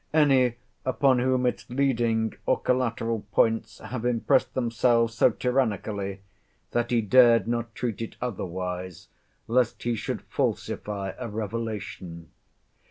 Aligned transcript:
Any 0.15 0.55
upon 0.83 1.19
whom 1.19 1.45
its 1.45 1.69
leading 1.69 2.33
or 2.47 2.59
collateral 2.59 3.23
points 3.31 3.77
have 3.77 4.03
impressed 4.03 4.55
themselves 4.55 5.13
so 5.13 5.29
tyrannically, 5.29 6.21
that 6.71 6.89
he 6.89 7.01
dared 7.01 7.47
not 7.47 7.75
treat 7.75 8.01
it 8.01 8.15
otherwise, 8.19 9.09
lest 9.47 9.83
he 9.83 9.93
should 9.93 10.23
falsify 10.23 11.13
a 11.19 11.29
revelation? 11.29 12.31